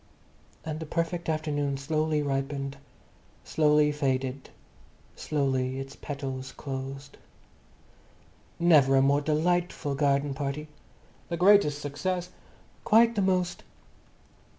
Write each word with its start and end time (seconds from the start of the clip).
And 0.65 0.79
the 0.79 0.87
perfect 0.87 1.29
afternoon 1.29 1.77
slowly 1.77 2.23
ripened, 2.23 2.77
slowly 3.43 3.91
faded, 3.91 4.49
slowly 5.15 5.77
its 5.79 5.95
petals 5.95 6.53
closed. 6.53 7.17
"Never 8.57 8.95
a 8.95 9.03
more 9.03 9.21
delightful 9.21 9.93
garden 9.93 10.33
party...." 10.33 10.69
"The 11.29 11.37
greatest 11.37 11.83
success...." 11.83 12.31
"Quite 12.83 13.13
the 13.13 13.21
most...." 13.21 13.61